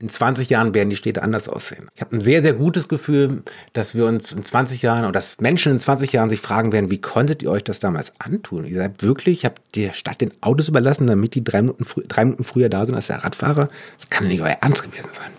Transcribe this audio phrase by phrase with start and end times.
[0.00, 1.88] in 20 Jahren werden die Städte anders aussehen.
[1.94, 3.42] Ich habe ein sehr, sehr gutes Gefühl,
[3.74, 6.90] dass wir uns in 20 Jahren oder dass Menschen in 20 Jahren sich fragen werden,
[6.90, 8.64] wie konntet ihr euch das damals antun?
[8.64, 12.44] Ihr seid wirklich, habt der Stadt den Autos überlassen, damit die drei Minuten, drei Minuten
[12.44, 13.68] früher da sind als der Radfahrer?
[13.96, 15.30] Das kann nicht euer Ernst gewesen sein.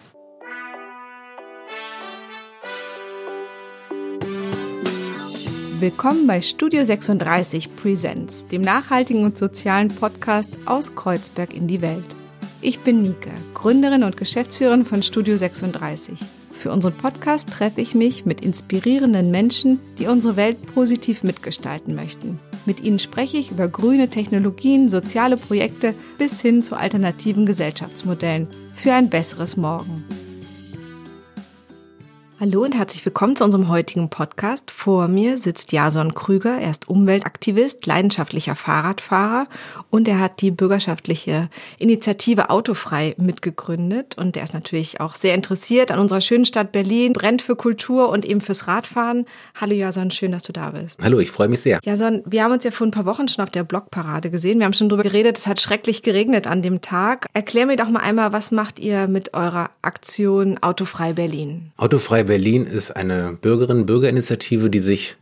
[5.80, 12.21] Willkommen bei Studio 36 Presents, dem nachhaltigen und sozialen Podcast aus Kreuzberg in die Welt.
[12.64, 16.20] Ich bin Nike, Gründerin und Geschäftsführerin von Studio 36.
[16.52, 22.40] Für unseren Podcast treffe ich mich mit inspirierenden Menschen, die unsere Welt positiv mitgestalten möchten.
[22.68, 28.94] Mit ihnen spreche ich über grüne Technologien, soziale Projekte bis hin zu alternativen Gesellschaftsmodellen für
[28.94, 30.06] ein besseres Morgen.
[32.42, 34.72] Hallo und herzlich willkommen zu unserem heutigen Podcast.
[34.72, 36.58] Vor mir sitzt Jason Krüger.
[36.58, 39.46] Er ist Umweltaktivist, leidenschaftlicher Fahrradfahrer
[39.92, 44.18] und er hat die bürgerschaftliche Initiative Autofrei mitgegründet.
[44.18, 48.10] Und er ist natürlich auch sehr interessiert an unserer schönen Stadt Berlin, brennt für Kultur
[48.10, 49.28] und eben fürs Radfahren.
[49.54, 51.00] Hallo Jason, schön, dass du da bist.
[51.04, 51.80] Hallo, ich freue mich sehr.
[51.84, 54.58] Jason, wir haben uns ja vor ein paar Wochen schon auf der Blockparade gesehen.
[54.58, 57.28] Wir haben schon darüber geredet, es hat schrecklich geregnet an dem Tag.
[57.34, 61.72] Erklär mir doch mal einmal, was macht ihr mit eurer Aktion Autofrei Berlin?
[61.78, 65.18] Autofrei Berlin ist eine Bürgerinnen-Bürgerinitiative, die sich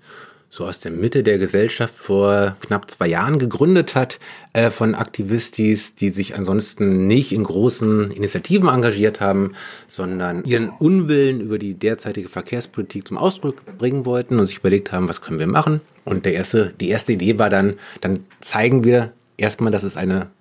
[0.49, 4.19] so aus der Mitte der Gesellschaft vor knapp zwei Jahren gegründet hat,
[4.53, 9.53] äh, von Aktivistis, die sich ansonsten nicht in großen Initiativen engagiert haben,
[9.87, 15.07] sondern ihren Unwillen über die derzeitige Verkehrspolitik zum Ausdruck bringen wollten und sich überlegt haben,
[15.07, 15.81] was können wir machen.
[16.03, 20.31] Und der erste, die erste Idee war dann, dann zeigen wir erstmal, dass es eine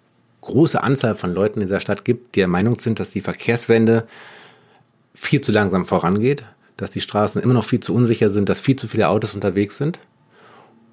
[0.40, 4.06] große Anzahl von Leuten in dieser Stadt gibt, die der Meinung sind, dass die Verkehrswende
[5.12, 6.44] viel zu langsam vorangeht,
[6.78, 9.76] dass die Straßen immer noch viel zu unsicher sind, dass viel zu viele Autos unterwegs
[9.76, 10.00] sind.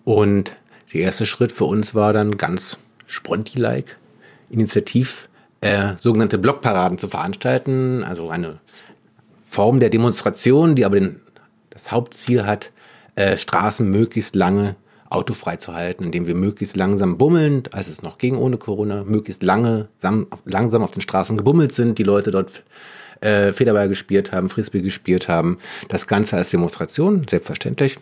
[0.03, 0.51] Und
[0.93, 3.97] der erste Schritt für uns war dann ganz sponti-like,
[4.49, 5.29] initiativ
[5.61, 8.59] äh, sogenannte Blockparaden zu veranstalten, also eine
[9.45, 11.21] Form der Demonstration, die aber den,
[11.69, 12.71] das Hauptziel hat,
[13.15, 14.75] äh, Straßen möglichst lange
[15.09, 19.43] autofrei zu halten, indem wir möglichst langsam bummeln, als es noch ging ohne Corona, möglichst
[19.43, 19.87] lange,
[20.45, 22.63] langsam auf den Straßen gebummelt sind, die Leute dort
[23.21, 25.57] äh, Federball gespielt haben, Frisbee gespielt haben.
[25.89, 27.99] Das Ganze als Demonstration, selbstverständlich.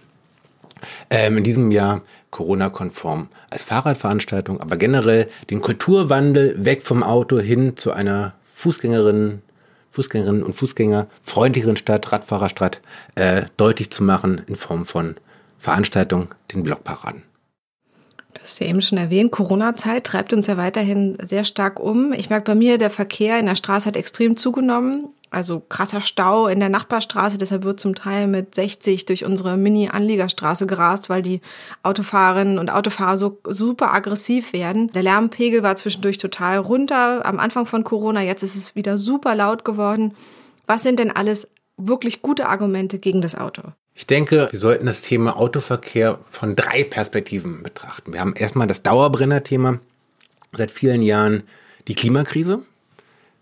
[1.09, 2.01] Ähm, in diesem Jahr
[2.31, 9.41] Corona-konform als Fahrradveranstaltung, aber generell den Kulturwandel weg vom Auto hin zu einer Fußgängerin,
[9.91, 12.81] Fußgängerinnen und Fußgänger freundlicheren Stadt, Radfahrerstadt
[13.15, 15.15] äh, deutlich zu machen in Form von
[15.59, 17.23] Veranstaltungen, den Blockparaden.
[18.33, 22.13] Du hast ja eben schon erwähnt, Corona-Zeit treibt uns ja weiterhin sehr stark um.
[22.13, 25.09] Ich merke bei mir, der Verkehr in der Straße hat extrem zugenommen.
[25.29, 30.67] Also krasser Stau in der Nachbarstraße, deshalb wird zum Teil mit 60 durch unsere Mini-Anliegerstraße
[30.67, 31.41] gerast, weil die
[31.81, 34.91] Autofahrerinnen und Autofahrer so super aggressiv werden.
[34.91, 39.33] Der Lärmpegel war zwischendurch total runter am Anfang von Corona, jetzt ist es wieder super
[39.33, 40.13] laut geworden.
[40.67, 43.63] Was sind denn alles wirklich gute Argumente gegen das Auto?
[43.95, 48.13] Ich denke, wir sollten das Thema Autoverkehr von drei Perspektiven betrachten.
[48.13, 49.79] Wir haben erstmal das Dauerbrenner-Thema
[50.51, 51.43] seit vielen Jahren
[51.87, 52.63] die Klimakrise.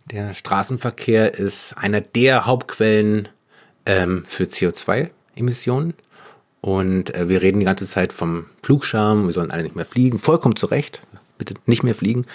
[0.05, 3.29] Der Straßenverkehr ist einer der Hauptquellen
[3.85, 5.93] ähm, für CO2-Emissionen.
[6.59, 10.19] Und äh, wir reden die ganze Zeit vom Flugscham, wir sollen alle nicht mehr fliegen,
[10.19, 11.01] vollkommen zu Recht,
[11.37, 12.25] bitte nicht mehr fliegen.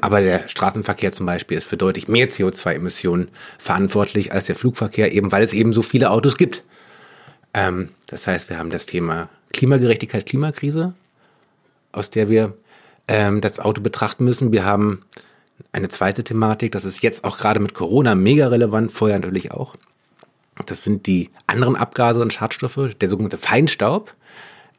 [0.00, 3.28] Aber der Straßenverkehr zum Beispiel ist für deutlich mehr CO2-Emissionen
[3.58, 6.64] verantwortlich als der Flugverkehr, eben weil es eben so viele Autos gibt.
[7.54, 10.94] Ähm, das heißt, wir haben das Thema Klimagerechtigkeit, Klimakrise,
[11.92, 12.54] aus der wir
[13.08, 14.52] ähm, das Auto betrachten müssen.
[14.52, 15.04] Wir haben
[15.72, 19.76] eine zweite Thematik, das ist jetzt auch gerade mit Corona mega relevant, vorher natürlich auch.
[20.66, 24.14] Das sind die anderen Abgase und Schadstoffe, der sogenannte Feinstaub.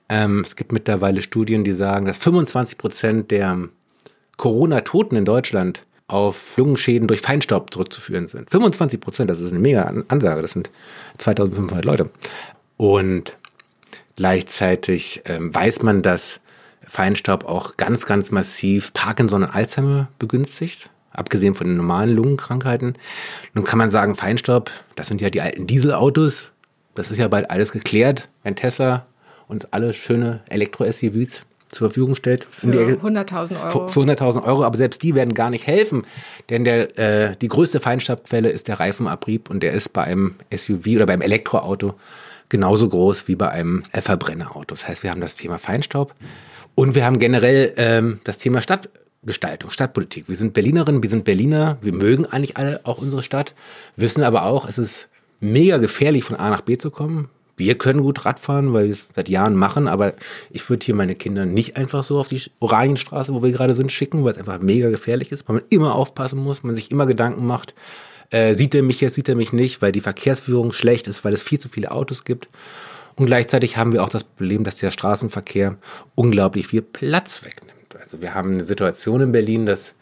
[0.10, 3.58] Ähm, es gibt mittlerweile Studien, die sagen, dass 25 Prozent der
[4.38, 8.52] Corona-Toten in Deutschland auf Lungenschäden durch Feinstaub zurückzuführen sind.
[8.52, 10.70] 25 Prozent, das ist eine mega Ansage, das sind
[11.18, 12.10] 2500 Leute.
[12.78, 13.38] Und
[14.16, 16.40] gleichzeitig ähm, weiß man, dass
[16.86, 22.98] Feinstaub auch ganz, ganz massiv Parkinson und Alzheimer begünstigt, abgesehen von den normalen Lungenkrankheiten.
[23.54, 26.52] Nun kann man sagen, Feinstaub, das sind ja die alten Dieselautos.
[26.96, 29.06] Das ist ja bald alles geklärt, wenn Tesla
[29.48, 32.46] uns alle schöne Elektro-SUVs zur Verfügung stellt.
[32.50, 33.88] Für 100.000 Euro.
[33.88, 36.04] Für 100.000 Euro, aber selbst die werden gar nicht helfen,
[36.50, 40.88] denn der, äh, die größte Feinstaubquelle ist der Reifenabrieb und der ist bei einem SUV
[40.96, 41.96] oder beim Elektroauto
[42.50, 44.76] genauso groß wie bei einem Verbrennerauto.
[44.76, 46.14] Das heißt, wir haben das Thema Feinstaub
[46.76, 50.28] und wir haben generell ähm, das Thema Stadtgestaltung, Stadtpolitik.
[50.28, 53.54] Wir sind Berlinerinnen, wir sind Berliner, wir mögen eigentlich alle auch unsere Stadt,
[53.96, 55.10] wissen aber auch, es ist
[55.40, 57.30] mega gefährlich von A nach B zu kommen.
[57.56, 60.14] Wir können gut Radfahren, weil wir es seit Jahren machen, aber
[60.50, 63.92] ich würde hier meine Kinder nicht einfach so auf die Oranienstraße, wo wir gerade sind,
[63.92, 67.06] schicken, weil es einfach mega gefährlich ist, weil man immer aufpassen muss, man sich immer
[67.06, 67.76] Gedanken macht,
[68.34, 71.34] Äh, sieht er mich jetzt, sieht er mich nicht, weil die Verkehrsführung schlecht ist, weil
[71.34, 72.48] es viel zu viele Autos gibt.
[73.16, 75.78] Und gleichzeitig haben wir auch das Problem, dass der Straßenverkehr
[76.16, 77.96] unglaublich viel Platz wegnimmt.
[78.02, 79.94] Also wir haben eine Situation in Berlin, dass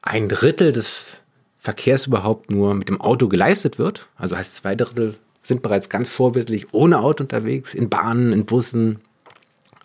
[0.00, 1.18] ein Drittel des
[1.58, 4.08] Verkehrs überhaupt nur mit dem Auto geleistet wird.
[4.16, 9.00] Also heißt zwei Drittel sind bereits ganz vorbildlich ohne Auto unterwegs, in Bahnen, in Bussen,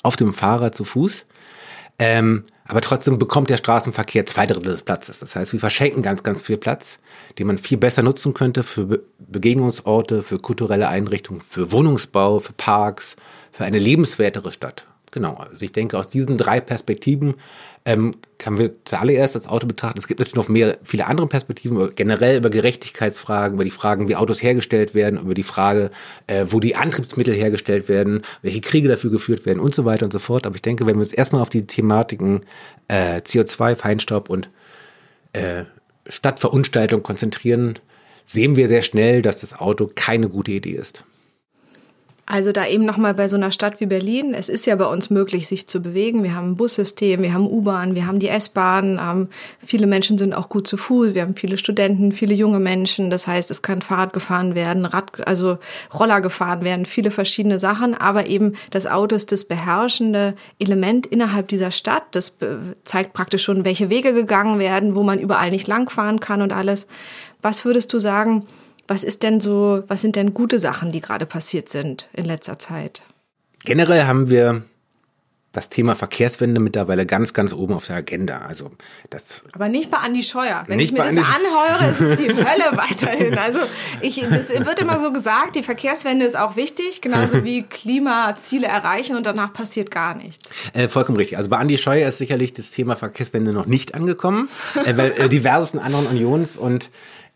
[0.02, 1.26] auf dem Fahrrad zu Fuß.
[2.00, 5.20] Ähm, aber trotzdem bekommt der Straßenverkehr zwei Drittel des Platzes.
[5.20, 7.00] Das heißt, wir verschenken ganz, ganz viel Platz,
[7.38, 9.02] den man viel besser nutzen könnte für Be
[9.32, 13.16] Begegnungsorte, für kulturelle Einrichtungen, für Wohnungsbau, für Parks,
[13.52, 14.88] für eine lebenswertere Stadt.
[15.12, 17.36] Genau, also ich denke, aus diesen drei Perspektiven
[17.86, 19.98] ähm, kann wir zuallererst das Auto betrachten.
[19.98, 24.16] Es gibt natürlich noch mehr, viele andere Perspektiven, generell über Gerechtigkeitsfragen, über die Fragen, wie
[24.16, 25.90] Autos hergestellt werden, über die Frage,
[26.28, 30.12] äh, wo die Antriebsmittel hergestellt werden, welche Kriege dafür geführt werden und so weiter und
[30.12, 30.46] so fort.
[30.46, 32.42] Aber ich denke, wenn wir uns erstmal auf die Thematiken
[32.88, 34.50] äh, CO2, Feinstaub und
[35.34, 35.64] äh,
[36.08, 37.80] Stadtverunstaltung konzentrieren,
[38.26, 41.04] sehen wir sehr schnell, dass das Auto keine gute Idee ist.
[42.32, 45.10] Also da eben nochmal bei so einer Stadt wie Berlin, es ist ja bei uns
[45.10, 46.24] möglich, sich zu bewegen.
[46.24, 49.00] Wir haben ein Bussystem, wir haben U-Bahn, wir haben die S-Bahn.
[49.02, 49.30] Ähm,
[49.66, 51.16] viele Menschen sind auch gut zu Fuß.
[51.16, 53.10] Wir haben viele Studenten, viele junge Menschen.
[53.10, 55.58] Das heißt, es kann Fahrrad gefahren werden, Rad, also
[55.92, 57.96] Roller gefahren werden, viele verschiedene Sachen.
[57.96, 62.04] Aber eben das Auto ist das beherrschende Element innerhalb dieser Stadt.
[62.12, 62.38] Das
[62.84, 66.86] zeigt praktisch schon, welche Wege gegangen werden, wo man überall nicht langfahren kann und alles.
[67.42, 68.46] Was würdest du sagen?
[68.90, 72.58] Was ist denn so, was sind denn gute Sachen, die gerade passiert sind in letzter
[72.58, 73.04] Zeit?
[73.64, 74.64] Generell haben wir
[75.52, 78.40] das Thema Verkehrswende mittlerweile ganz, ganz oben auf der Agenda.
[78.48, 78.72] Also
[79.12, 79.44] das.
[79.52, 80.64] Aber nicht bei Andi Scheuer.
[80.66, 83.38] Wenn ich mir das anhöre, ist es die Hölle weiterhin.
[83.38, 83.60] Also
[84.02, 89.16] ich, das wird immer so gesagt, die Verkehrswende ist auch wichtig, genauso wie Klimaziele erreichen
[89.18, 90.50] und danach passiert gar nichts.
[90.74, 91.38] Äh, vollkommen richtig.
[91.38, 94.50] Also bei Andi Scheuer ist sicherlich das Thema Verkehrswende noch nicht angekommen,
[94.84, 96.90] äh, weil äh, diversen anderen Unions- und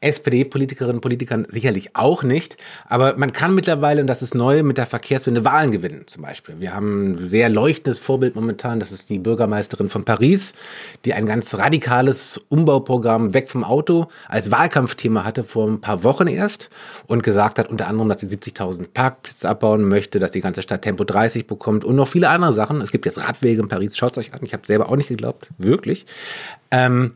[0.03, 2.57] SPD-Politikerinnen und Politikern sicherlich auch nicht.
[2.87, 6.59] Aber man kann mittlerweile, und das ist neu, mit der Verkehrswende Wahlen gewinnen zum Beispiel.
[6.59, 10.53] Wir haben ein sehr leuchtendes Vorbild momentan, das ist die Bürgermeisterin von Paris,
[11.05, 16.27] die ein ganz radikales Umbauprogramm weg vom Auto als Wahlkampfthema hatte vor ein paar Wochen
[16.27, 16.69] erst
[17.07, 20.81] und gesagt hat unter anderem, dass sie 70.000 Parkplätze abbauen möchte, dass die ganze Stadt
[20.81, 22.81] Tempo 30 bekommt und noch viele andere Sachen.
[22.81, 25.47] Es gibt jetzt Radwege in Paris, schaut euch an, ich habe selber auch nicht geglaubt,
[25.57, 26.05] wirklich.
[26.71, 27.13] Ähm,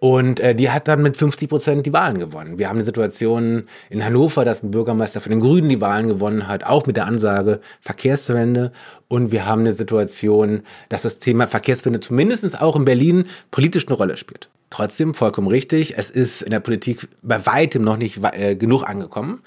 [0.00, 2.58] und äh, die hat dann mit 50 Prozent die Wahlen gewonnen.
[2.58, 6.46] Wir haben eine Situation in Hannover, dass ein Bürgermeister von den Grünen die Wahlen gewonnen
[6.46, 8.72] hat, auch mit der Ansage Verkehrswende.
[9.08, 13.96] Und wir haben eine Situation, dass das Thema Verkehrswende zumindest auch in Berlin politisch eine
[13.96, 14.48] Rolle spielt.
[14.70, 19.40] Trotzdem vollkommen richtig, es ist in der Politik bei weitem noch nicht äh, genug angekommen.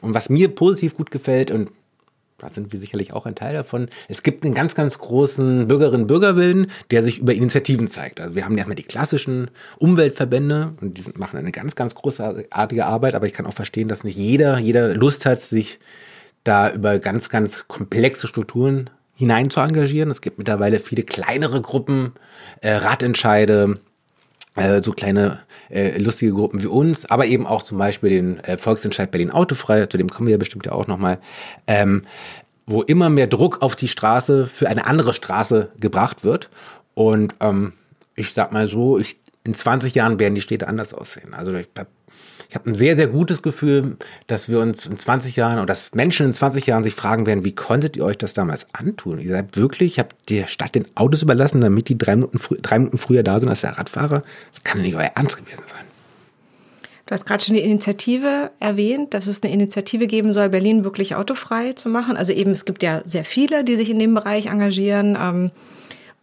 [0.00, 1.70] Und was mir positiv gut gefällt, und
[2.38, 3.88] da sind wir sicherlich auch ein Teil davon.
[4.08, 8.20] Es gibt einen ganz, ganz großen Bürgerinnen-Bürgerwillen, der sich über Initiativen zeigt.
[8.20, 12.84] Also wir haben ja erstmal die klassischen Umweltverbände und die machen eine ganz, ganz großartige
[12.84, 15.78] Arbeit, aber ich kann auch verstehen, dass nicht jeder, jeder Lust hat, sich
[16.44, 20.10] da über ganz, ganz komplexe Strukturen hinein zu engagieren.
[20.10, 22.12] Es gibt mittlerweile viele kleinere Gruppen,
[22.60, 23.78] äh, Ratentscheide,
[24.82, 29.10] so kleine äh, lustige Gruppen wie uns, aber eben auch zum Beispiel den äh, Volksentscheid
[29.10, 31.18] Berlin Autofrei, zu dem kommen wir ja bestimmt ja auch nochmal,
[31.66, 32.02] ähm,
[32.66, 36.50] wo immer mehr Druck auf die Straße für eine andere Straße gebracht wird.
[36.94, 37.74] Und ähm,
[38.14, 41.34] ich sag mal so, ich, in 20 Jahren werden die Städte anders aussehen.
[41.34, 41.88] Also ich habe
[42.48, 45.92] ich habe ein sehr, sehr gutes Gefühl, dass wir uns in 20 Jahren oder dass
[45.94, 49.18] Menschen in 20 Jahren sich fragen werden, wie konntet ihr euch das damals antun?
[49.18, 52.98] Ihr seid wirklich, habt der Stadt den Autos überlassen, damit die drei Minuten, drei Minuten
[52.98, 54.22] früher da sind als der Radfahrer?
[54.52, 55.84] Das kann nicht euer Ernst gewesen sein.
[57.06, 61.14] Du hast gerade schon die Initiative erwähnt, dass es eine Initiative geben soll, Berlin wirklich
[61.14, 62.16] autofrei zu machen.
[62.16, 65.16] Also eben, es gibt ja sehr viele, die sich in dem Bereich engagieren.
[65.20, 65.50] Ähm,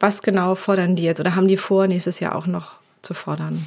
[0.01, 3.65] was genau fordern die jetzt oder haben die vor, nächstes Jahr auch noch zu fordern?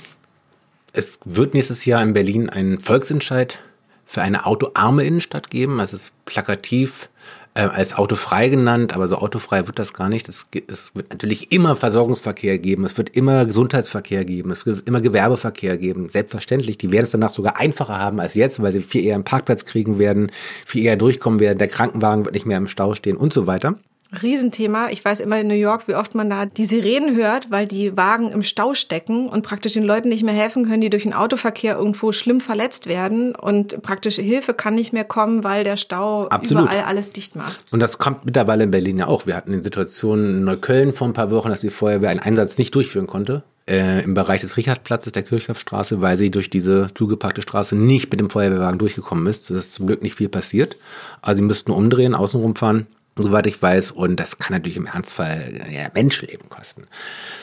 [0.97, 3.61] Es wird nächstes Jahr in Berlin einen Volksentscheid
[4.07, 5.79] für eine autoarme Innenstadt geben.
[5.79, 7.11] Es ist plakativ
[7.53, 10.27] äh, als autofrei genannt, aber so autofrei wird das gar nicht.
[10.27, 15.03] Es, es, wird natürlich immer Versorgungsverkehr geben, es wird immer Gesundheitsverkehr geben, es wird immer
[15.03, 16.09] Gewerbeverkehr geben.
[16.09, 19.25] Selbstverständlich, die werden es danach sogar einfacher haben als jetzt, weil sie viel eher einen
[19.25, 20.33] Parkplatz kriegen werden,
[20.65, 23.75] viel eher durchkommen werden, der Krankenwagen wird nicht mehr im Stau stehen und so weiter.
[24.23, 24.89] Riesenthema.
[24.91, 27.97] Ich weiß immer in New York, wie oft man da die Sirenen hört, weil die
[27.97, 31.13] Wagen im Stau stecken und praktisch den Leuten nicht mehr helfen können, die durch den
[31.13, 36.23] Autoverkehr irgendwo schlimm verletzt werden und praktische Hilfe kann nicht mehr kommen, weil der Stau
[36.27, 36.65] Absolut.
[36.65, 37.65] überall alles dicht macht.
[37.71, 39.27] Und das kommt mittlerweile in Berlin ja auch.
[39.27, 42.59] Wir hatten die Situation in Neukölln vor ein paar Wochen, dass die Feuerwehr einen Einsatz
[42.59, 43.43] nicht durchführen konnte.
[43.69, 48.21] Äh, im Bereich des Richardplatzes der Kirchhoffstraße, weil sie durch diese zugepackte Straße nicht mit
[48.21, 49.51] dem Feuerwehrwagen durchgekommen ist.
[49.51, 50.77] Das ist zum Glück nicht viel passiert.
[51.21, 52.87] Also sie müssten umdrehen, außenrum fahren
[53.17, 53.93] soweit ich weiß.
[53.93, 56.85] Und das kann natürlich im Ernstfall ja, Menschenleben kosten.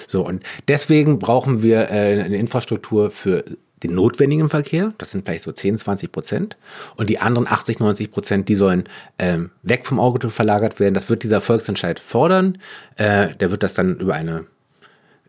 [0.07, 3.43] So, und deswegen brauchen wir äh, eine Infrastruktur für
[3.83, 6.57] den notwendigen Verkehr, das sind vielleicht so 10, 20 Prozent.
[6.95, 8.85] Und die anderen 80, 90 Prozent, die sollen
[9.19, 10.93] ähm, weg vom Auto verlagert werden.
[10.93, 12.57] Das wird dieser Volksentscheid fordern.
[12.95, 14.45] Äh, der wird das dann über eine,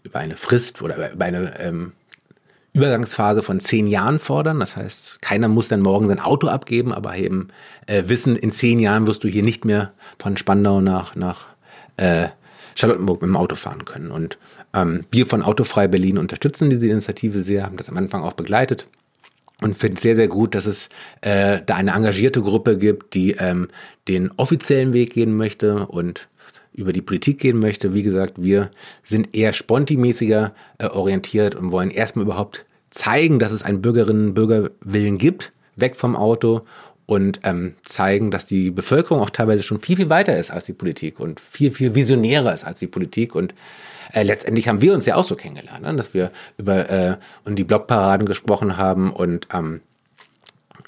[0.05, 1.93] über eine Frist oder über eine ähm,
[2.75, 4.61] Übergangsphase von zehn Jahren fordern.
[4.61, 7.49] Das heißt, keiner muss dann morgen sein Auto abgeben, aber eben
[7.87, 11.47] äh, wissen, in zehn Jahren wirst du hier nicht mehr von Spandau nach, nach
[11.97, 12.29] äh,
[12.75, 14.11] Charlottenburg mit dem Auto fahren können.
[14.11, 14.39] Und
[14.75, 18.89] ähm, wir von Autofrei Berlin unterstützen diese Initiative sehr, haben das am Anfang auch begleitet
[19.61, 20.89] und finde es sehr, sehr gut, dass es
[21.21, 23.69] äh, da eine engagierte Gruppe gibt, die ähm,
[24.09, 26.29] den offiziellen Weg gehen möchte und
[26.75, 27.95] über die Politik gehen möchte.
[27.95, 28.71] Wie gesagt, wir
[29.03, 34.35] sind eher spontimäßiger äh, orientiert und wollen erstmal überhaupt zeigen, dass es einen Bürgerinnen und
[34.35, 36.63] Bürgerwillen gibt, weg vom Auto
[37.07, 40.73] und ähm, zeigen, dass die Bevölkerung auch teilweise schon viel, viel weiter ist als die
[40.73, 43.35] Politik und viel, viel visionärer ist als die Politik.
[43.35, 43.55] Und
[44.13, 45.95] äh, letztendlich haben wir uns ja auch so kennengelernt, ne?
[45.95, 49.81] dass wir über äh, und die Blogparaden gesprochen haben und ähm,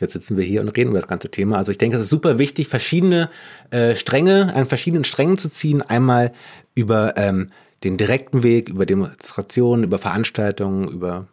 [0.01, 1.57] Jetzt sitzen wir hier und reden über das ganze Thema.
[1.57, 3.31] Also ich denke, es ist super wichtig, verschiedene
[3.71, 5.83] äh, Stränge, an verschiedenen Strängen zu ziehen.
[5.83, 6.33] Einmal
[6.75, 7.49] über ähm,
[7.85, 11.29] den direkten Weg, über Demonstrationen, über Veranstaltungen, über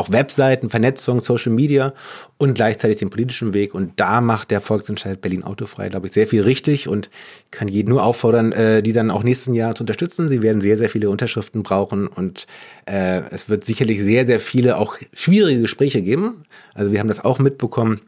[0.00, 1.92] auch Webseiten, Vernetzung, Social Media
[2.38, 3.74] und gleichzeitig den politischen Weg.
[3.74, 7.10] Und da macht der Volksentscheid Berlin Autofrei, glaube ich, sehr viel richtig und
[7.50, 10.28] kann jeden nur auffordern, äh, die dann auch nächsten Jahr zu unterstützen.
[10.28, 12.46] Sie werden sehr, sehr viele Unterschriften brauchen und
[12.86, 16.44] äh, es wird sicherlich sehr, sehr viele auch schwierige Gespräche geben.
[16.74, 18.00] Also wir haben das auch mitbekommen.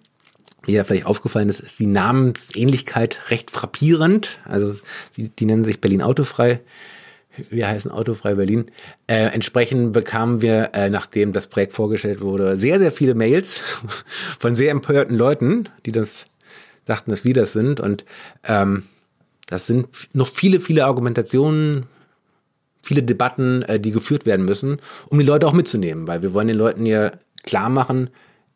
[0.64, 4.38] Wie ja vielleicht aufgefallen ist, ist die Namensähnlichkeit recht frappierend.
[4.44, 4.74] Also
[5.16, 6.60] die, die nennen sich Berlin Autofrei
[7.50, 8.66] wir heißen Autofrei Berlin.
[9.06, 13.60] Äh, entsprechend bekamen wir, äh, nachdem das Projekt vorgestellt wurde, sehr, sehr viele Mails
[14.38, 16.26] von sehr empörten Leuten, die das
[16.84, 17.80] sagten, dass wir das sind.
[17.80, 18.04] Und
[18.44, 18.84] ähm,
[19.48, 21.86] das sind noch viele, viele Argumentationen,
[22.82, 26.48] viele Debatten, äh, die geführt werden müssen, um die Leute auch mitzunehmen, weil wir wollen
[26.48, 27.12] den Leuten ja
[27.44, 28.10] klar machen,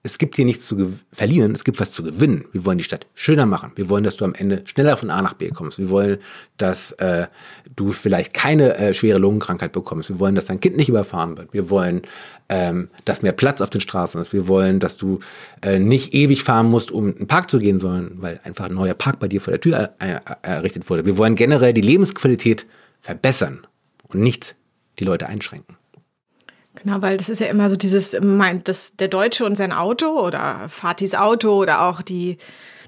[0.06, 2.44] es gibt hier nichts zu verlieren, es gibt was zu gewinnen.
[2.52, 3.72] Wir wollen die Stadt schöner machen.
[3.74, 5.78] Wir wollen, dass du am Ende schneller von A nach B kommst.
[5.78, 6.18] Wir wollen,
[6.56, 7.26] dass äh,
[7.74, 10.08] du vielleicht keine äh, schwere Lungenkrankheit bekommst.
[10.08, 11.52] Wir wollen, dass dein Kind nicht überfahren wird.
[11.52, 12.02] Wir wollen,
[12.48, 14.32] ähm, dass mehr Platz auf den Straßen ist.
[14.32, 15.18] Wir wollen, dass du
[15.62, 18.74] äh, nicht ewig fahren musst, um in den Park zu gehen, sondern weil einfach ein
[18.74, 21.04] neuer Park bei dir vor der Tür er errichtet wurde.
[21.04, 22.66] Wir wollen generell die Lebensqualität
[23.00, 23.66] verbessern
[24.08, 24.54] und nicht
[25.00, 25.76] die Leute einschränken.
[26.86, 30.06] Genau, weil das ist ja immer so dieses, meint das der Deutsche und sein Auto
[30.20, 32.38] oder Fatis Auto oder auch die,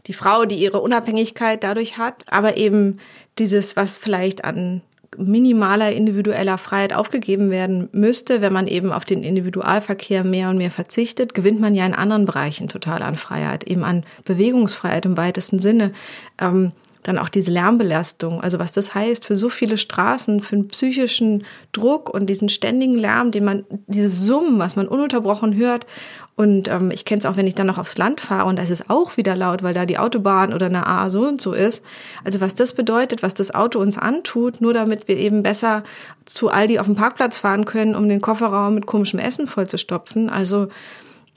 [0.07, 2.23] die Frau, die ihre Unabhängigkeit dadurch hat.
[2.31, 3.01] Aber eben
[3.41, 4.83] dieses, was vielleicht an
[5.17, 10.71] minimaler individueller Freiheit aufgegeben werden müsste, wenn man eben auf den Individualverkehr mehr und mehr
[10.71, 15.59] verzichtet, gewinnt man ja in anderen Bereichen total an Freiheit, eben an Bewegungsfreiheit im weitesten
[15.59, 15.91] Sinne.
[16.41, 16.71] Ähm,
[17.03, 21.45] dann auch diese Lärmbelastung, also was das heißt für so viele Straßen, für den psychischen
[21.73, 25.87] Druck und diesen ständigen Lärm, den man, dieses Summen, was man ununterbrochen hört.
[26.37, 28.63] Und ähm, ich kenne es auch, wenn ich dann noch aufs Land fahre und da
[28.63, 31.53] ist es auch wieder laut, weil da die Autobahn oder eine A so und so
[31.53, 31.83] ist.
[32.25, 35.83] Also was das bedeutet, was das Auto uns antut, nur damit wir eben besser
[36.27, 40.31] zu Aldi auf dem Parkplatz fahren können, um den Kofferraum mit komischem Essen vollzustopfen.
[40.31, 40.69] Also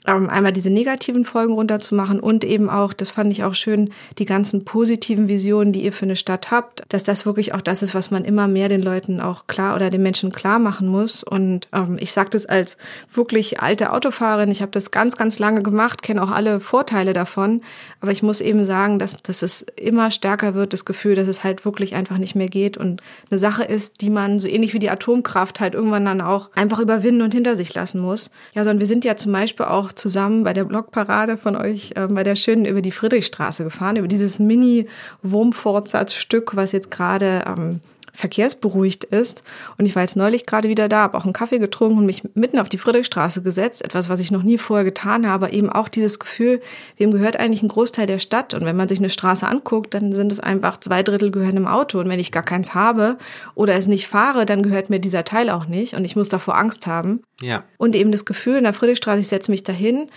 [0.06, 4.24] ähm, einmal diese negativen Folgen runterzumachen und eben auch, das fand ich auch schön, die
[4.24, 7.94] ganzen positiven Visionen, die ihr für eine Stadt habt, dass das wirklich auch das ist,
[7.94, 11.22] was man immer mehr den Leuten auch klar oder den Menschen klar machen muss.
[11.22, 12.76] Und ähm, ich sage das als
[13.12, 17.62] wirklich alte Autofahrerin, ich habe das ganz, ganz lange gemacht, kenne auch alle Vorteile davon,
[18.00, 21.44] aber ich muss eben sagen, dass, dass es immer stärker wird, das Gefühl, dass es
[21.44, 24.78] halt wirklich einfach nicht mehr geht und eine Sache ist, die man so ähnlich wie
[24.78, 28.30] die Atomkraft halt irgendwann dann auch einfach überwinden und hinter sich lassen muss.
[28.54, 32.06] Ja, sondern wir sind ja zum Beispiel auch zusammen bei der Blogparade von euch, äh,
[32.08, 37.80] bei der schönen über die Friedrichstraße gefahren, über dieses Mini-Wurmfortsatzstück, was jetzt gerade ähm,
[38.12, 39.42] verkehrsberuhigt ist.
[39.78, 42.22] Und ich war jetzt neulich gerade wieder da, habe auch einen Kaffee getrunken und mich
[42.34, 43.82] mitten auf die Friedrichstraße gesetzt.
[43.84, 45.50] Etwas, was ich noch nie vorher getan habe.
[45.50, 46.60] Eben auch dieses Gefühl,
[46.98, 48.54] wem gehört eigentlich ein Großteil der Stadt?
[48.54, 51.66] Und wenn man sich eine Straße anguckt, dann sind es einfach zwei Drittel gehören im
[51.66, 51.98] Auto.
[52.00, 53.16] Und wenn ich gar keins habe
[53.54, 55.94] oder es nicht fahre, dann gehört mir dieser Teil auch nicht.
[55.94, 57.22] Und ich muss davor Angst haben.
[57.40, 57.64] Ja.
[57.78, 60.10] Und eben das Gefühl in der Friedrichstraße, ich setze mich dahin.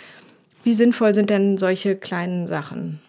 [0.64, 3.00] Wie sinnvoll sind denn solche kleinen Sachen?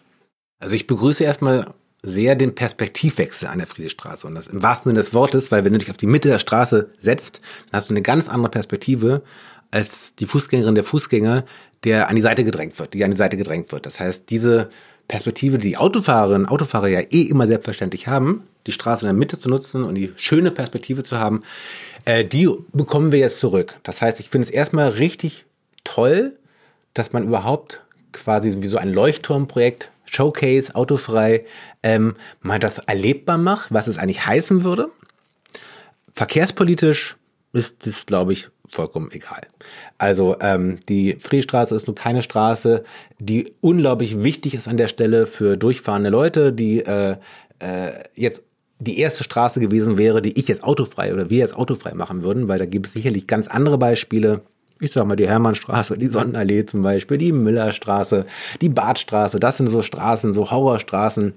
[0.59, 1.67] Also ich begrüße erstmal
[2.07, 4.27] sehr den Perspektivwechsel an der Friedrichstraße.
[4.27, 6.39] Und das im wahrsten Sinne des Wortes, weil wenn du dich auf die Mitte der
[6.39, 9.23] Straße setzt, dann hast du eine ganz andere Perspektive
[9.71, 11.43] als die Fußgängerin der Fußgänger,
[11.83, 13.85] der an die Seite gedrängt wird, die an die Seite gedrängt wird.
[13.85, 14.69] Das heißt, diese
[15.07, 19.49] Perspektive, die Autofahrerinnen, Autofahrer ja eh immer selbstverständlich haben, die Straße in der Mitte zu
[19.49, 21.41] nutzen und die schöne Perspektive zu haben,
[22.05, 23.77] äh, die bekommen wir jetzt zurück.
[23.83, 25.45] Das heißt, ich finde es erstmal richtig
[25.83, 26.37] toll,
[26.93, 31.45] dass man überhaupt quasi wie so ein Leuchtturmprojekt Showcase, autofrei,
[31.83, 34.89] ähm, mal das erlebbar macht, was es eigentlich heißen würde.
[36.13, 37.17] Verkehrspolitisch
[37.53, 39.41] ist das, glaube ich, vollkommen egal.
[39.97, 42.83] Also ähm, die Friedstraße ist nur keine Straße,
[43.19, 47.17] die unglaublich wichtig ist an der Stelle für durchfahrende Leute, die äh,
[47.59, 48.43] äh, jetzt
[48.79, 52.47] die erste Straße gewesen wäre, die ich jetzt autofrei oder wir jetzt autofrei machen würden,
[52.47, 54.41] weil da gibt es sicherlich ganz andere Beispiele.
[54.79, 58.25] Ich sag mal die Hermannstraße, die Sonnenallee zum Beispiel, die Müllerstraße,
[58.61, 59.39] die Badstraße.
[59.39, 61.33] Das sind so Straßen, so Horrorstraßen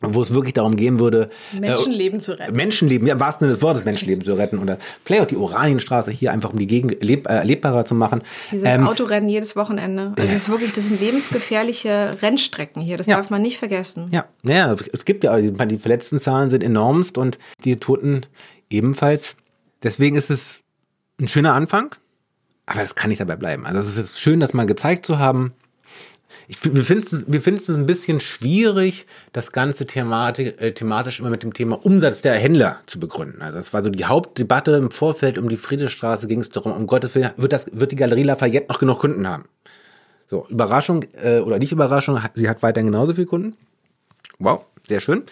[0.00, 2.54] wo es wirklich darum gehen würde, Menschenleben äh, zu retten.
[2.54, 4.58] Menschenleben, ja, im wahrsten Sinne des Wortes, Menschenleben zu retten.
[4.58, 8.22] Oder vielleicht auch die Oranienstraße hier einfach, um die Gegend leb, äh, lebbarer zu machen.
[8.50, 10.12] Sind ähm, Autorennen jedes Wochenende.
[10.16, 12.96] Also es ist wirklich, das sind lebensgefährliche Rennstrecken hier.
[12.96, 13.16] Das ja.
[13.16, 14.08] darf man nicht vergessen.
[14.12, 18.22] Ja, ja, es gibt ja, die verletzten Zahlen sind enormst und die Toten
[18.70, 19.36] ebenfalls.
[19.82, 20.60] Deswegen ist es
[21.20, 21.94] ein schöner Anfang,
[22.68, 23.66] aber es kann nicht dabei bleiben.
[23.66, 25.52] Also es ist schön, das mal gezeigt zu haben
[26.46, 31.52] ich, wir finden es ein bisschen schwierig, das ganze Thematik, äh, thematisch immer mit dem
[31.52, 33.42] Thema Umsatz der Händler zu begründen.
[33.42, 36.86] Also das war so die Hauptdebatte im Vorfeld um die Friedrichstraße ging es darum, um
[36.86, 39.44] Gottes Willen, wird, das, wird die Galerie Lafayette noch genug Kunden haben?
[40.26, 43.54] So, Überraschung äh, oder nicht Überraschung, sie hat weiterhin genauso viele Kunden.
[44.38, 45.24] Wow, sehr schön.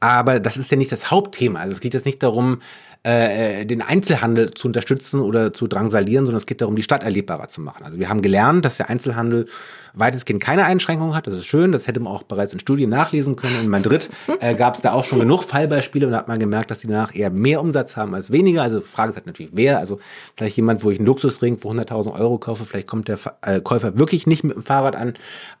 [0.00, 1.60] Aber das ist ja nicht das Hauptthema.
[1.60, 2.60] Also es geht jetzt nicht darum,
[3.04, 7.48] äh, den Einzelhandel zu unterstützen oder zu drangsalieren, sondern es geht darum, die Stadt erlebbarer
[7.48, 7.84] zu machen.
[7.84, 9.46] Also wir haben gelernt, dass der Einzelhandel
[9.94, 11.26] weitestgehend keine Einschränkungen hat.
[11.26, 13.54] Das ist schön, das hätte man auch bereits in Studien nachlesen können.
[13.62, 14.08] In Madrid
[14.40, 16.86] äh, gab es da auch schon genug Fallbeispiele und da hat man gemerkt, dass die
[16.86, 18.62] danach eher mehr Umsatz haben als weniger.
[18.62, 19.78] Also Frage ist halt natürlich, wer.
[19.78, 19.98] Also
[20.36, 23.98] vielleicht jemand, wo ich einen Luxusring für 100.000 Euro kaufe, vielleicht kommt der äh, Käufer
[23.98, 25.14] wirklich nicht mit dem Fahrrad an,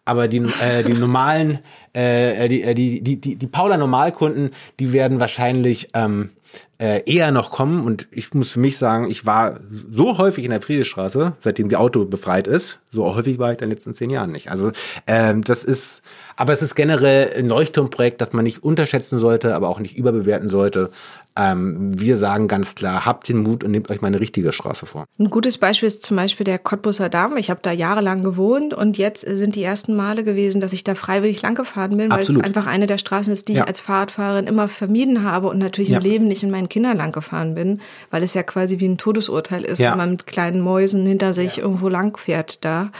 [0.04, 1.60] aber die, äh, die normalen,
[1.92, 6.30] äh, die, äh, die, die, die, die Paula-Normalkunden, die werden wahrscheinlich ähm,
[6.78, 7.84] äh, eher noch kommen.
[7.84, 9.60] Und ich muss für mich sagen, ich war
[9.90, 13.68] so häufig in der Friedrichstraße, seitdem die Auto befreit ist, so häufig war ich in
[13.68, 14.50] den letzten zehn Jahren nicht.
[14.50, 14.72] Also
[15.06, 16.02] ähm, das ist,
[16.36, 20.48] aber es ist generell ein Leuchtturmprojekt, das man nicht unterschätzen sollte, aber auch nicht überbewerten
[20.48, 20.90] sollte.
[21.36, 24.86] Ähm, wir sagen ganz klar, habt den Mut und nehmt euch mal eine richtige Straße
[24.86, 25.06] vor.
[25.18, 27.36] Ein gutes Beispiel ist zum Beispiel der Cottbusser Damm.
[27.36, 30.94] Ich habe da jahrelang gewohnt und jetzt sind die ersten Male gewesen, dass ich da
[30.94, 32.42] freiwillig lang gefahren bin, weil Absolut.
[32.42, 33.62] es einfach eine der Straßen ist, die ja.
[33.62, 35.98] ich als Fahrradfahrerin immer vermieden habe und natürlich ja.
[35.98, 38.98] im Leben nicht in meinen Kindern lang gefahren bin, weil es ja quasi wie ein
[38.98, 39.92] Todesurteil ist, ja.
[39.92, 42.90] wenn man mit kleinen Mäusen hinter sich irgendwo lang fährt da.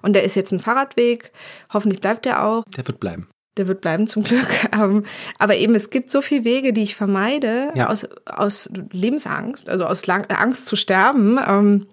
[0.00, 1.32] Und der ist jetzt ein Fahrradweg.
[1.72, 2.64] Hoffentlich bleibt der auch.
[2.76, 3.26] Der wird bleiben
[3.56, 4.48] der wird bleiben zum Glück.
[4.74, 5.04] Ähm,
[5.38, 7.88] aber eben, es gibt so viele Wege, die ich vermeide ja.
[7.88, 11.38] aus, aus Lebensangst, also aus Lang Angst zu sterben.
[11.46, 11.86] Ähm,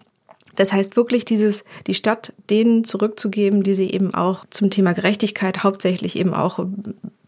[0.56, 5.64] das heißt wirklich dieses, die Stadt denen zurückzugeben, die sie eben auch zum Thema Gerechtigkeit
[5.64, 6.66] hauptsächlich eben auch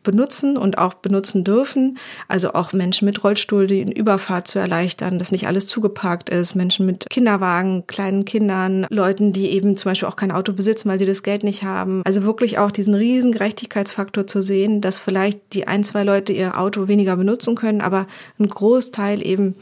[0.03, 1.97] benutzen und auch benutzen dürfen.
[2.27, 6.55] Also auch Menschen mit Rollstuhl, die eine Überfahrt zu erleichtern, dass nicht alles zugeparkt ist.
[6.55, 10.99] Menschen mit Kinderwagen, kleinen Kindern, Leuten, die eben zum Beispiel auch kein Auto besitzen, weil
[10.99, 12.01] sie das Geld nicht haben.
[12.05, 16.59] Also wirklich auch diesen riesen Gerechtigkeitsfaktor zu sehen, dass vielleicht die ein, zwei Leute ihr
[16.59, 18.07] Auto weniger benutzen können, aber
[18.39, 19.55] ein Großteil eben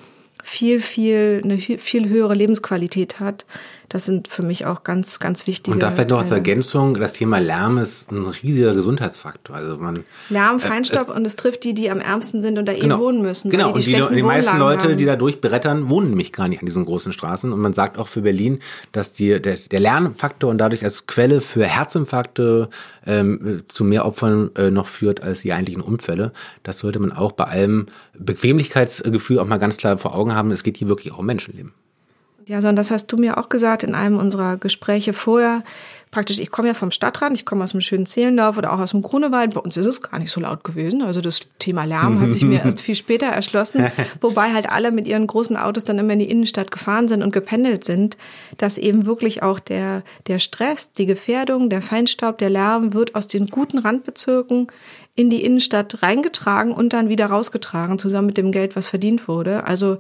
[0.44, 3.46] viel, viel, eine viel höhere Lebensqualität hat.
[3.90, 5.74] Das sind für mich auch ganz, ganz wichtige.
[5.74, 9.56] Und da vielleicht noch als Ergänzung, das Thema Lärm ist ein riesiger Gesundheitsfaktor.
[9.56, 12.68] Also man Lärm, äh, Feinstaub äh, und es trifft die, die am ärmsten sind und
[12.68, 13.50] da genau, eben wohnen müssen.
[13.50, 14.98] Genau, die und die, die meisten Leute, haben.
[14.98, 17.52] die da durchbrettern, wohnen nämlich gar nicht an diesen großen Straßen.
[17.52, 18.60] Und man sagt auch für Berlin,
[18.92, 22.70] dass die, der, der Lärmfaktor und dadurch als Quelle für Herzinfarkte
[23.08, 26.32] ähm, zu mehr Opfern äh, noch führt als die eigentlichen Unfälle.
[26.62, 27.88] Das sollte man auch bei allem
[28.20, 30.52] Bequemlichkeitsgefühl auch mal ganz klar vor Augen haben.
[30.52, 31.74] Es geht hier wirklich auch um Menschenleben.
[32.50, 35.64] Ja, sondern das hast du mir auch gesagt in einem unserer Gespräche vorher.
[36.10, 38.90] Praktisch, ich komme ja vom Stadtrand, ich komme aus einem schönen Zehlendorf oder auch aus
[38.90, 39.54] dem Grunewald.
[39.54, 41.04] Bei uns ist es gar nicht so laut gewesen.
[41.04, 43.92] Also das Thema Lärm hat sich mir erst viel später erschlossen.
[44.22, 47.32] Wobei halt alle mit ihren großen Autos dann immer in die Innenstadt gefahren sind und
[47.32, 48.18] gependelt sind,
[48.58, 53.28] dass eben wirklich auch der, der Stress, die Gefährdung, der Feinstaub, der Lärm wird aus
[53.28, 54.72] den guten Randbezirken
[55.16, 59.66] in die Innenstadt reingetragen und dann wieder rausgetragen, zusammen mit dem Geld, was verdient wurde.
[59.66, 60.00] Also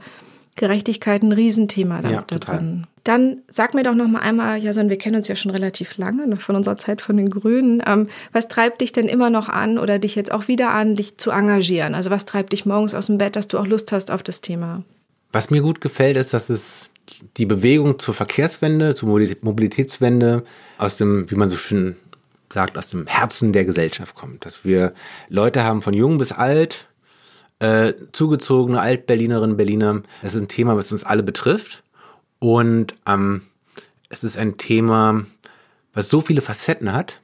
[0.55, 2.85] Gerechtigkeit ein Riesenthema da, ja, da drin.
[3.03, 6.27] Dann sag mir doch noch mal einmal, Jason, wir kennen uns ja schon relativ lange,
[6.27, 7.81] noch von unserer Zeit von den Grünen.
[7.85, 11.17] Ähm, was treibt dich denn immer noch an oder dich jetzt auch wieder an, dich
[11.17, 11.95] zu engagieren?
[11.95, 14.41] Also was treibt dich morgens aus dem Bett, dass du auch Lust hast auf das
[14.41, 14.83] Thema?
[15.31, 16.91] Was mir gut gefällt, ist, dass es
[17.37, 20.43] die Bewegung zur Verkehrswende, zur Mobilitätswende
[20.77, 21.95] aus dem, wie man so schön
[22.51, 24.45] sagt, aus dem Herzen der Gesellschaft kommt.
[24.45, 24.93] Dass wir
[25.29, 26.87] Leute haben von jung bis alt,
[27.59, 30.01] äh, zugezogene Altberlinerinnen, Berliner.
[30.21, 31.83] Das ist ein Thema, was uns alle betrifft.
[32.39, 33.41] Und ähm,
[34.09, 35.23] es ist ein Thema,
[35.93, 37.21] was so viele Facetten hat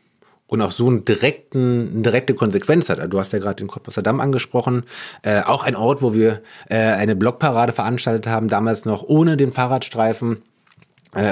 [0.48, 3.00] und auch so einen direkten, eine direkte Konsequenz hat.
[3.12, 4.84] Du hast ja gerade den Cottbusser Damm angesprochen.
[5.24, 9.52] Äh, auch ein Ort, wo wir äh, eine Blockparade veranstaltet haben, damals noch ohne den
[9.52, 10.44] Fahrradstreifen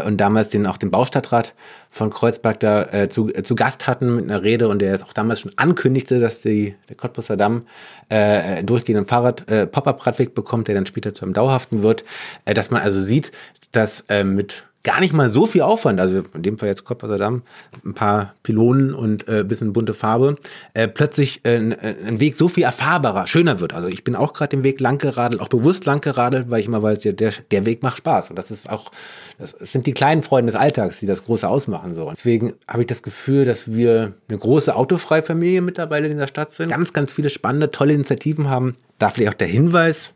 [0.05, 1.53] und damals den auch den Baustadtrat
[1.89, 5.03] von Kreuzberg da äh, zu, äh, zu Gast hatten mit einer Rede und der es
[5.03, 7.67] auch damals schon ankündigte, dass die, der Cottbusser Damm
[8.09, 12.03] äh, durchgehenden Fahrrad äh, Pop-up-Radweg bekommt, der dann später zu einem dauerhaften wird,
[12.45, 13.31] äh, dass man also sieht,
[13.71, 17.17] dass äh, mit gar nicht mal so viel Aufwand, also in dem Fall jetzt Cottbusser
[17.17, 17.43] Damm,
[17.85, 20.35] ein paar Pylonen und äh, bisschen bunte Farbe,
[20.73, 23.73] äh, plötzlich äh, ein Weg so viel erfahrbarer, schöner wird.
[23.73, 26.67] Also ich bin auch gerade den Weg lang geradelt, auch bewusst lang geradelt, weil ich
[26.67, 28.29] immer weiß, der, der Weg macht Spaß.
[28.29, 28.91] Und das ist auch,
[29.37, 31.93] das sind die kleinen Freunde des Alltags, die das Große ausmachen.
[31.93, 32.09] So.
[32.09, 36.51] Deswegen habe ich das Gefühl, dass wir eine große autofreie Familie mittlerweile in dieser Stadt
[36.51, 38.75] sind, ganz, ganz viele spannende, tolle Initiativen haben.
[38.97, 40.13] Da vielleicht auch der Hinweis,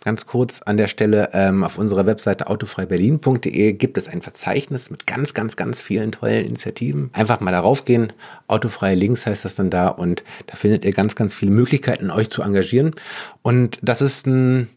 [0.00, 5.08] Ganz kurz an der Stelle, ähm, auf unserer Webseite autofreiberlin.de gibt es ein Verzeichnis mit
[5.08, 7.10] ganz, ganz, ganz vielen tollen Initiativen.
[7.14, 8.12] Einfach mal darauf gehen.
[8.46, 12.30] Autofreie Links heißt das dann da und da findet ihr ganz, ganz viele Möglichkeiten, euch
[12.30, 12.94] zu engagieren.
[13.42, 14.68] Und das ist ein,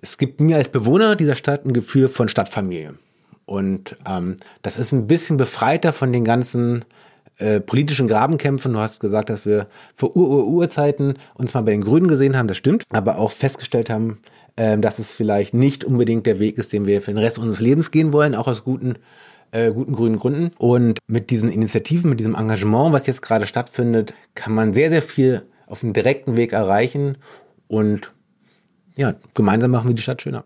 [0.00, 2.94] es gibt mir als Bewohner dieser Stadt ein Gefühl von Stadtfamilie.
[3.44, 6.86] Und ähm, das ist ein bisschen befreiter von den ganzen
[7.38, 8.72] äh, politischen Grabenkämpfen.
[8.72, 9.66] Du hast gesagt, dass wir
[9.96, 14.18] vor Ur-Ur-Urzeiten uns mal bei den Grünen gesehen haben, das stimmt, aber auch festgestellt haben,
[14.56, 17.60] äh, dass es vielleicht nicht unbedingt der Weg ist, den wir für den Rest unseres
[17.60, 18.96] Lebens gehen wollen, auch aus guten
[19.52, 20.50] äh, guten grünen Gründen.
[20.58, 25.02] Und mit diesen Initiativen, mit diesem Engagement, was jetzt gerade stattfindet, kann man sehr, sehr
[25.02, 27.16] viel auf dem direkten Weg erreichen
[27.68, 28.12] und
[28.96, 30.44] ja, gemeinsam machen wir die Stadt schöner.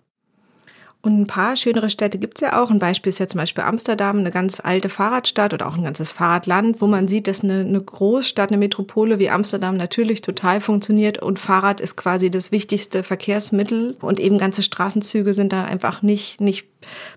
[1.09, 2.71] Und ein paar schönere Städte gibt es ja auch.
[2.71, 6.12] Ein Beispiel ist ja zum Beispiel Amsterdam, eine ganz alte Fahrradstadt oder auch ein ganzes
[6.12, 11.16] Fahrradland, wo man sieht, dass eine, eine Großstadt, eine Metropole wie Amsterdam natürlich total funktioniert
[11.16, 16.42] und Fahrrad ist quasi das wichtigste Verkehrsmittel und eben ganze Straßenzüge sind da einfach nicht,
[16.42, 16.66] nicht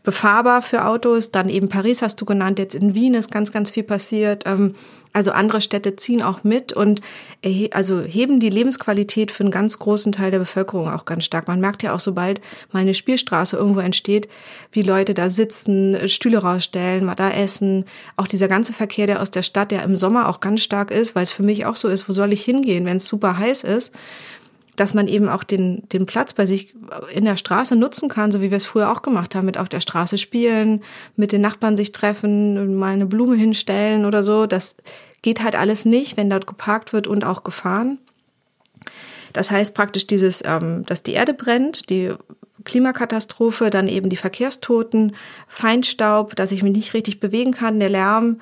[0.04, 1.32] befahrbar für Autos.
[1.32, 4.44] Dann eben Paris hast du genannt, jetzt in Wien ist ganz, ganz viel passiert.
[4.46, 4.74] Ähm,
[5.14, 7.02] also andere Städte ziehen auch mit und
[7.74, 11.50] also heben die Lebensqualität für einen ganz großen Teil der Bevölkerung auch ganz stark.
[11.50, 12.40] Man merkt ja auch, sobald
[12.72, 14.28] mal eine Spielstraße irgendwo entsteht,
[14.72, 17.86] wie Leute da sitzen, Stühle rausstellen, mal da essen.
[18.18, 21.16] Auch dieser ganze Verkehr, der aus der Stadt, der im Sommer auch ganz stark ist,
[21.16, 23.64] weil es für mich auch so ist, wo soll ich hingehen, wenn es super heiß
[23.64, 23.94] ist?
[24.78, 26.74] dass man eben auch den, den Platz bei sich
[27.14, 29.70] in der Straße nutzen kann, so wie wir es früher auch gemacht haben, mit auf
[29.70, 30.82] der Straße spielen,
[31.16, 34.46] mit den Nachbarn sich treffen, mal eine Blume hinstellen oder so.
[34.46, 34.76] Das
[35.22, 38.00] geht halt alles nicht, wenn dort geparkt wird und auch gefahren.
[39.34, 42.14] Das heißt praktisch dieses, ähm, dass die Erde brennt, die
[42.64, 45.16] Klimakatastrophe, dann eben die Verkehrstoten,
[45.48, 48.40] Feinstaub, dass ich mich nicht richtig bewegen kann, der Lärm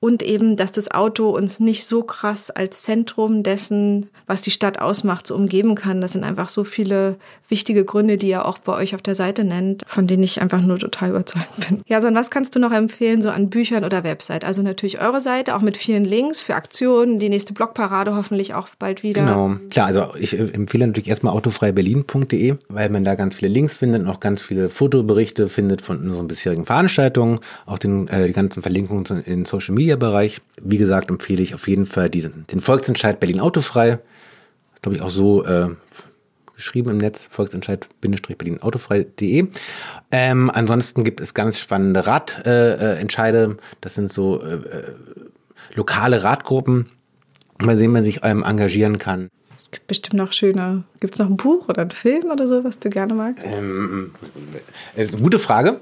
[0.00, 4.80] und eben, dass das Auto uns nicht so krass als Zentrum dessen, was die Stadt
[4.80, 6.00] ausmacht, so umgeben kann.
[6.00, 7.16] Das sind einfach so viele
[7.48, 10.60] wichtige Gründe, die ihr auch bei euch auf der Seite nennt, von denen ich einfach
[10.60, 11.82] nur total überzeugt bin.
[11.86, 14.44] Ja, so, was kannst du noch empfehlen, so an Büchern oder Website?
[14.44, 18.68] Also natürlich eure Seite, auch mit vielen Links für Aktionen, die nächste Blogparade hoffentlich auch
[18.78, 19.22] bald wieder.
[19.22, 24.02] Genau, klar, also ich empfehle natürlich erstmal autofreiberlin.de, weil man da ganz viele Links findet
[24.02, 28.62] und auch ganz viele Fotoberichte findet von unseren bisherigen Veranstaltungen, auch den, äh, die ganzen
[28.62, 30.40] Verlinkungen in Social Media Media-Bereich.
[30.62, 33.98] Wie gesagt, empfehle ich auf jeden Fall diesen, den Volksentscheid Berlin Autofrei.
[34.82, 35.70] Glaube ich auch so äh,
[36.54, 39.48] geschrieben im Netz, Volksentscheid-Berlin Autofrei.de.
[40.12, 43.56] Ähm, ansonsten gibt es ganz spannende Radentscheide.
[43.58, 44.94] Äh, das sind so äh, äh,
[45.74, 46.90] lokale Radgruppen,
[47.58, 49.28] bei denen man sich ähm, engagieren kann.
[49.56, 50.84] Es gibt bestimmt noch schöne.
[51.00, 53.46] Gibt es noch ein Buch oder einen Film oder so, was du gerne magst?
[53.46, 54.12] Ähm,
[54.96, 55.80] äh, gute Frage.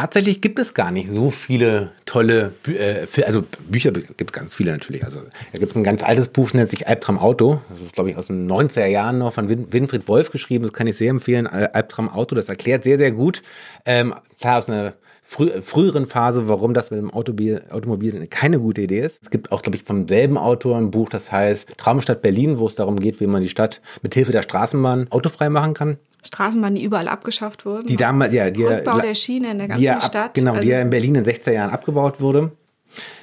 [0.00, 4.72] Tatsächlich gibt es gar nicht so viele tolle, äh, also Bücher gibt es ganz viele
[4.72, 5.04] natürlich.
[5.04, 7.60] Also da gibt es ein ganz altes Buch, nennt sich Albtraum Auto.
[7.68, 10.64] Das ist, glaube ich, aus den 90er Jahren noch von Win Winfried Wolf geschrieben.
[10.64, 11.46] Das kann ich sehr empfehlen.
[11.46, 13.42] Albtraum Auto, das erklärt sehr, sehr gut.
[13.84, 18.80] Ähm, klar, aus einer frü früheren Phase, warum das mit dem Automobil, Automobil keine gute
[18.80, 19.20] Idee ist.
[19.22, 22.66] Es gibt auch, glaube ich, vom selben Autor ein Buch, das heißt Traumstadt Berlin, wo
[22.66, 25.98] es darum geht, wie man die Stadt mit Hilfe der Straßenbahn autofrei machen kann.
[26.22, 27.86] Straßenbahnen, die überall abgeschafft wurden.
[27.86, 30.34] Die damals, ja, die Rückbau der Schiene in der ganzen ab, Stadt.
[30.34, 32.52] Genau, also, die ja in Berlin in den 60er Jahren abgebaut wurde.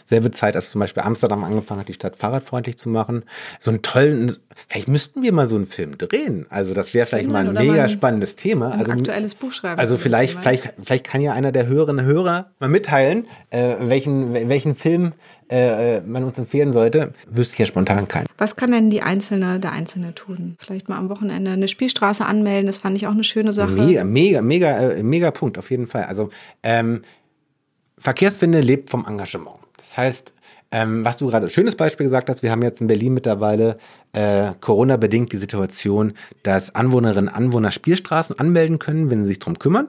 [0.06, 3.24] Selbe Zeit, als zum Beispiel Amsterdam angefangen hat, die Stadt fahrradfreundlich zu machen.
[3.60, 6.46] So einen tollen, vielleicht müssten wir mal so einen Film drehen.
[6.50, 8.72] Also das wäre vielleicht mal ein mega ein, spannendes Thema.
[8.72, 9.80] Ein also, aktuelles Buch schreiben.
[9.80, 14.34] Also vielleicht, vielleicht, vielleicht kann ja einer der Hörerinnen und Hörer mal mitteilen, äh, welchen,
[14.34, 15.14] welchen Film
[15.50, 17.14] äh, man uns empfehlen sollte.
[17.30, 18.28] Wüsste ich ja spontan keinen.
[18.38, 20.56] Was kann denn die Einzelne, der Einzelne tun?
[20.60, 22.68] Vielleicht mal am Wochenende eine Spielstraße anmelden.
[22.68, 23.72] Das fand ich auch eine schöne Sache.
[23.72, 26.04] Mega, mega, mega, äh, mega Punkt auf jeden Fall.
[26.04, 26.30] Also
[26.64, 27.02] ähm,
[27.98, 29.58] Verkehrswende lebt vom Engagement.
[29.78, 30.34] Das heißt,
[30.72, 33.78] ähm, was du gerade, schönes Beispiel gesagt hast, wir haben jetzt in Berlin mittlerweile
[34.14, 39.60] äh, Corona-bedingt die Situation, dass Anwohnerinnen und Anwohner Spielstraßen anmelden können, wenn sie sich darum
[39.60, 39.88] kümmern.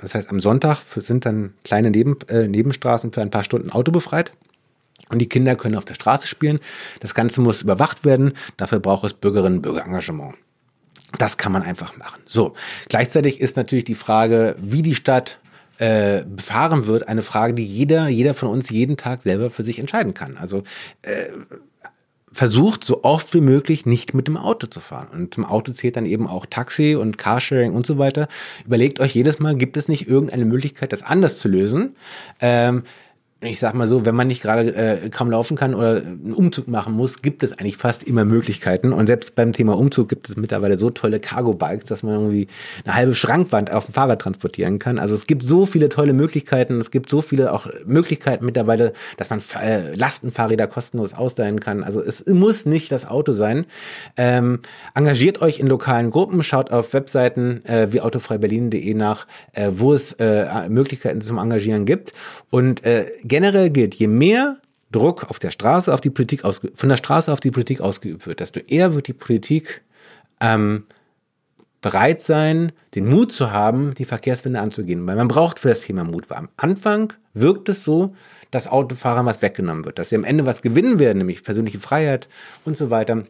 [0.00, 4.32] Das heißt, am Sonntag sind dann kleine Neben, äh, Nebenstraßen für ein paar Stunden autobefreit.
[5.08, 6.60] Und die Kinder können auf der Straße spielen.
[7.00, 8.34] Das Ganze muss überwacht werden.
[8.58, 10.34] Dafür braucht es Bürgerinnen und Bürgerengagement.
[11.16, 12.20] Das kann man einfach machen.
[12.26, 12.52] So,
[12.90, 15.40] gleichzeitig ist natürlich die Frage, wie die Stadt
[15.78, 19.78] äh, befahren wird, eine Frage, die jeder, jeder von uns jeden Tag selber für sich
[19.78, 20.36] entscheiden kann.
[20.36, 20.62] Also
[21.02, 21.26] äh,
[22.32, 25.08] versucht so oft wie möglich nicht mit dem Auto zu fahren.
[25.12, 28.28] Und zum Auto zählt dann eben auch Taxi und Carsharing und so weiter.
[28.64, 31.96] Überlegt euch jedes Mal, gibt es nicht irgendeine Möglichkeit, das anders zu lösen?
[32.40, 32.84] Ähm,
[33.40, 36.66] ich sag mal so, wenn man nicht gerade äh, kaum laufen kann oder einen Umzug
[36.66, 38.92] machen muss, gibt es eigentlich fast immer Möglichkeiten.
[38.92, 42.48] Und selbst beim Thema Umzug gibt es mittlerweile so tolle Cargo-Bikes, dass man irgendwie
[42.84, 44.98] eine halbe Schrankwand auf dem Fahrrad transportieren kann.
[44.98, 46.80] Also es gibt so viele tolle Möglichkeiten.
[46.80, 51.84] Es gibt so viele auch Möglichkeiten mittlerweile, dass man äh, Lastenfahrräder kostenlos ausleihen kann.
[51.84, 53.66] Also es muss nicht das Auto sein.
[54.16, 54.58] Ähm,
[54.96, 60.14] engagiert euch in lokalen Gruppen, schaut auf Webseiten äh, wie autofreiberlin.de nach, äh, wo es
[60.14, 62.12] äh, Möglichkeiten zum Engagieren gibt.
[62.50, 64.58] Und äh, generell gilt, je mehr
[64.90, 68.26] Druck auf der Straße auf die Politik ausge von der Straße auf die Politik ausgeübt
[68.26, 69.82] wird, desto eher wird die Politik
[70.40, 70.84] ähm,
[71.80, 75.06] bereit sein, den Mut zu haben, die Verkehrswende anzugehen.
[75.06, 76.28] Weil man braucht für das Thema Mut.
[76.28, 78.14] Weil am Anfang wirkt es so,
[78.50, 82.28] dass Autofahrern was weggenommen wird, dass sie am Ende was gewinnen werden, nämlich persönliche Freiheit
[82.64, 83.24] und so weiter.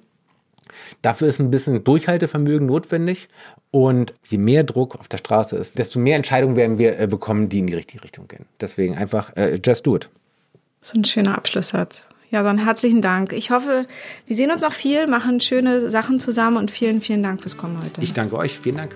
[1.03, 3.29] Dafür ist ein bisschen Durchhaltevermögen notwendig.
[3.71, 7.49] Und je mehr Druck auf der Straße ist, desto mehr Entscheidungen werden wir äh, bekommen,
[7.49, 8.47] die in die richtige Richtung gehen.
[8.61, 10.09] Deswegen einfach äh, just do it.
[10.81, 12.09] So ein schöner Abschlusssatz.
[12.31, 13.33] Ja, dann herzlichen Dank.
[13.33, 13.87] Ich hoffe,
[14.27, 17.79] wir sehen uns auch viel, machen schöne Sachen zusammen und vielen, vielen Dank fürs Kommen
[17.83, 18.03] heute.
[18.03, 18.59] Ich danke euch.
[18.59, 18.95] Vielen Dank.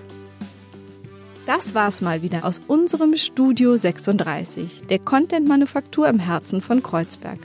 [1.45, 7.39] Das war's mal wieder aus unserem Studio 36, der Content-Manufaktur im Herzen von Kreuzberg.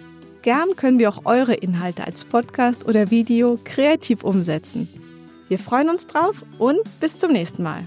[0.49, 4.89] Gern können wir auch eure Inhalte als Podcast oder Video kreativ umsetzen.
[5.49, 7.87] Wir freuen uns drauf und bis zum nächsten Mal.